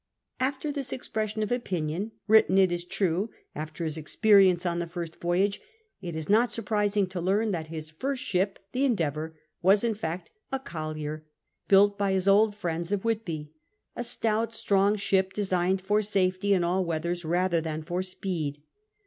Aftor 0.39 0.73
this 0.73 0.91
expression 0.91 1.43
of 1.43 1.51
opinion, 1.51 2.13
written, 2.27 2.57
it 2.57 2.71
is 2.71 2.83
true, 2.83 3.29
after 3.53 3.83
his 3.83 3.99
experience 3.99 4.65
on 4.65 4.79
the 4.79 4.87
first 4.87 5.17
voyage, 5.17 5.61
it 6.01 6.15
is 6.15 6.27
not 6.27 6.51
sur 6.51 6.63
])rising 6.71 7.05
to 7.09 7.21
learn 7.21 7.51
that 7.51 7.67
his 7.67 7.91
first 7.91 8.23
ship, 8.23 8.57
the 8.71 8.81
Endmmir^ 8.89 9.33
was 9.61 9.83
in 9.83 9.93
fact 9.93 10.31
a 10.51 10.57
collier, 10.57 11.23
built 11.67 11.99
by 11.99 12.13
his 12.13 12.27
old 12.27 12.55
friends 12.55 12.91
of 12.91 13.05
Whitby— 13.05 13.51
a 13.95 14.01
sitout, 14.01 14.47
stwng 14.49 14.99
ship, 14.99 15.33
designeil 15.33 15.79
for 15.79 15.99
salcty 16.01 16.49
in 16.51 16.63
all 16.63 16.83
weathers 16.83 17.23
rather 17.23 17.61
than 17.61 17.83
for 17.83 18.01
speed. 18.01 18.63